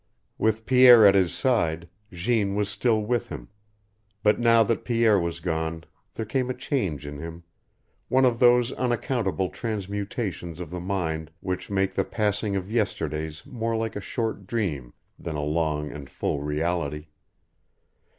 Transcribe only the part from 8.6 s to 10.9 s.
unaccountable transmutations of the